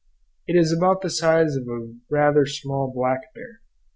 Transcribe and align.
It 0.47 0.55
is 0.59 0.73
about 0.73 1.03
the 1.03 1.11
size 1.11 1.55
of 1.55 1.67
a 1.67 1.93
rather 2.09 2.47
small 2.47 2.91
black 2.91 3.31
bear. 3.35 3.61